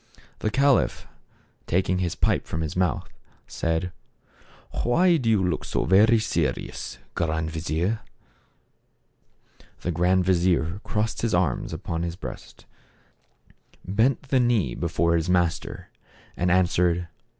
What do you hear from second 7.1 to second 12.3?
Grand vizier?" The grand vizier crossed his arms upon his 88 THE